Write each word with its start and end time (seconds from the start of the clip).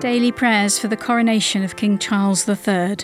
Daily 0.00 0.30
prayers 0.30 0.78
for 0.78 0.86
the 0.86 0.96
coronation 0.96 1.64
of 1.64 1.74
King 1.74 1.98
Charles 1.98 2.48
III. 2.48 2.98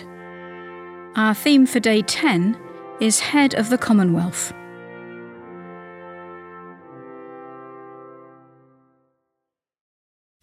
Our 1.17 1.33
theme 1.33 1.65
for 1.65 1.81
day 1.81 2.01
10 2.01 2.57
is 3.01 3.19
Head 3.19 3.53
of 3.53 3.69
the 3.69 3.77
Commonwealth. 3.77 4.53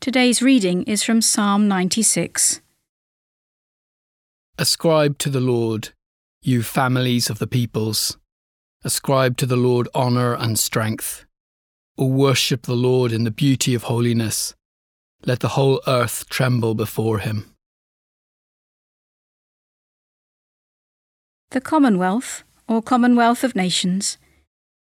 Today's 0.02 0.42
reading 0.42 0.82
is 0.82 1.02
from 1.02 1.22
Psalm 1.22 1.68
96. 1.68 2.60
Ascribe 4.58 5.16
to 5.20 5.30
the 5.30 5.40
Lord, 5.40 5.94
you 6.42 6.62
families 6.62 7.30
of 7.30 7.38
the 7.38 7.46
peoples. 7.46 8.18
Ascribe 8.84 9.38
to 9.38 9.46
the 9.46 9.56
Lord 9.56 9.88
honour 9.94 10.34
and 10.34 10.58
strength. 10.58 11.24
O 11.96 12.04
worship 12.04 12.64
the 12.64 12.76
Lord 12.76 13.10
in 13.10 13.24
the 13.24 13.30
beauty 13.30 13.74
of 13.74 13.84
holiness. 13.84 14.54
Let 15.24 15.40
the 15.40 15.48
whole 15.48 15.80
earth 15.86 16.28
tremble 16.28 16.74
before 16.74 17.18
him. 17.18 17.54
The 21.52 21.60
Commonwealth, 21.60 22.42
or 22.66 22.82
Commonwealth 22.82 23.44
of 23.44 23.54
Nations, 23.54 24.18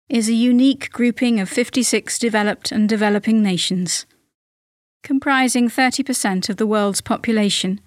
is 0.09 0.29
a 0.29 0.33
unique 0.33 0.91
grouping 0.91 1.39
of 1.39 1.49
56 1.49 2.19
developed 2.19 2.71
and 2.71 2.87
developing 2.87 3.41
nations, 3.41 4.05
comprising 5.01 5.69
30% 5.69 6.49
of 6.49 6.57
the 6.57 6.67
world's 6.67 7.01
population, 7.01 7.81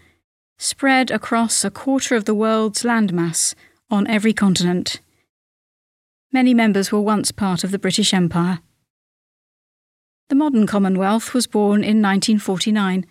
spread 0.58 1.10
across 1.10 1.64
a 1.64 1.70
quarter 1.70 2.16
of 2.16 2.24
the 2.24 2.34
world's 2.34 2.82
landmass 2.82 3.54
on 3.90 4.06
every 4.06 4.32
continent. 4.32 5.00
Many 6.32 6.52
members 6.54 6.90
were 6.90 7.00
once 7.00 7.32
part 7.32 7.64
of 7.64 7.70
the 7.70 7.78
British 7.78 8.12
Empire. 8.12 8.60
The 10.30 10.36
modern 10.36 10.68
Commonwealth 10.68 11.34
was 11.34 11.48
born 11.48 11.82
in 11.82 12.00
1949 12.00 13.04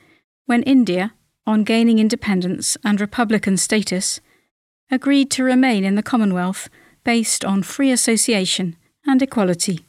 when 0.46 0.64
India, 0.64 1.14
on 1.46 1.66
gaining 1.66 2.00
independence 2.00 2.78
and 2.82 3.02
republican 3.02 3.58
status, 3.58 4.22
agreed 4.90 5.30
to 5.32 5.44
remain 5.44 5.84
in 5.84 5.96
the 5.96 6.02
Commonwealth 6.02 6.70
based 7.04 7.44
on 7.44 7.62
free 7.62 7.92
association 7.92 8.78
and 9.06 9.22
equality, 9.22 9.86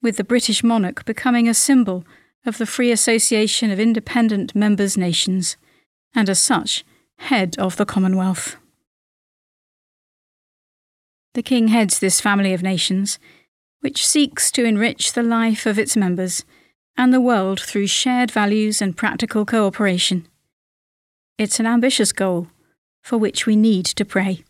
with 0.00 0.16
the 0.16 0.22
British 0.22 0.62
monarch 0.62 1.04
becoming 1.04 1.48
a 1.48 1.54
symbol 1.54 2.04
of 2.46 2.58
the 2.58 2.66
free 2.66 2.92
association 2.92 3.72
of 3.72 3.80
independent 3.80 4.54
members' 4.54 4.96
nations, 4.96 5.56
and 6.14 6.30
as 6.30 6.38
such, 6.38 6.84
head 7.18 7.56
of 7.58 7.76
the 7.76 7.84
Commonwealth. 7.84 8.54
The 11.34 11.42
King 11.42 11.68
heads 11.68 11.98
this 11.98 12.20
family 12.20 12.54
of 12.54 12.62
nations 12.62 13.18
which 13.80 14.06
seeks 14.06 14.50
to 14.50 14.64
enrich 14.64 15.12
the 15.12 15.22
life 15.22 15.66
of 15.66 15.78
its 15.78 15.96
members 15.96 16.44
and 16.96 17.12
the 17.12 17.20
world 17.20 17.60
through 17.60 17.86
shared 17.86 18.30
values 18.30 18.82
and 18.82 18.96
practical 18.96 19.46
cooperation. 19.46 20.26
It's 21.38 21.60
an 21.60 21.66
ambitious 21.66 22.12
goal 22.12 22.48
for 23.02 23.16
which 23.16 23.46
we 23.46 23.56
need 23.56 23.86
to 23.86 24.04
pray. 24.04 24.44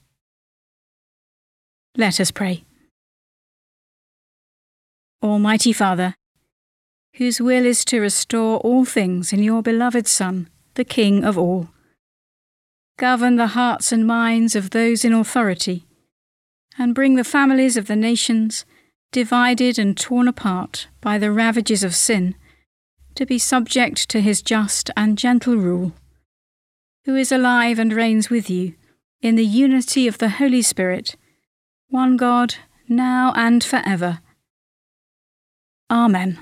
Let 1.97 2.19
us 2.21 2.31
pray. 2.31 2.65
Almighty 5.23 5.73
Father, 5.73 6.15
whose 7.15 7.41
will 7.41 7.67
is 7.67 7.85
to 7.85 8.01
restore 8.01 8.59
all 8.59 8.85
things 8.85 9.33
in 9.33 9.43
your 9.43 9.63
beloved 9.63 10.07
Son, 10.07 10.49
the 10.75 10.85
King 10.85 11.25
of 11.25 11.37
all, 11.37 11.69
govern 12.97 13.37
the 13.37 13.49
hearts 13.49 13.93
and 13.93 14.07
minds 14.07 14.55
of 14.55 14.71
those 14.71 15.05
in 15.05 15.13
authority, 15.13 15.85
and 16.79 16.95
bring 16.95 17.17
the 17.17 17.25
families 17.25 17.77
of 17.77 17.89
the 17.89 17.97
nations 17.97 18.65
divided 19.13 19.79
and 19.79 19.97
torn 19.97 20.29
apart 20.29 20.89
by 21.01 21.19
the 21.19 21.33
ravages 21.33 21.83
of 21.83 21.95
sin, 21.95 22.35
to 23.15 23.27
be 23.27 23.39
subject 23.39 24.09
to 24.09 24.21
his 24.21 24.43
just 24.43 24.91
and 24.97 25.19
gentle 25.19 25.57
rule, 25.57 25.93
who 27.05 27.17
is 27.17 27.33
alive 27.33 27.79
and 27.79 27.93
reigns 27.93 28.31
with 28.31 28.49
you 28.49 28.75
in 29.21 29.35
the 29.35 29.47
unity 29.47 30.07
of 30.07 30.19
the 30.19 30.29
Holy 30.29 30.63
Spirit, 30.63 31.17
one 31.89 32.17
God, 32.17 32.57
now 32.89 33.33
and 33.35 33.65
for 33.65 33.83
ever. 33.85 34.21
Amen. 35.91 36.39